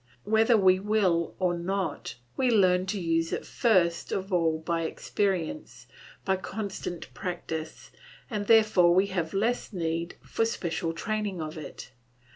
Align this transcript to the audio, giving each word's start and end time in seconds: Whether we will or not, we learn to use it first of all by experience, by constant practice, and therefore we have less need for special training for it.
Whether 0.23 0.57
we 0.57 0.79
will 0.79 1.35
or 1.37 1.53
not, 1.55 2.15
we 2.35 2.49
learn 2.49 2.87
to 2.87 2.99
use 2.99 3.31
it 3.31 3.45
first 3.45 4.11
of 4.11 4.33
all 4.33 4.57
by 4.57 4.81
experience, 4.81 5.85
by 6.25 6.37
constant 6.37 7.13
practice, 7.13 7.91
and 8.27 8.47
therefore 8.47 8.95
we 8.95 9.05
have 9.13 9.35
less 9.35 9.71
need 9.71 10.15
for 10.23 10.43
special 10.43 10.93
training 10.93 11.37
for 11.51 11.59
it. 11.59 11.91